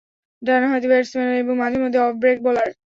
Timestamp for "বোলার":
2.43-2.69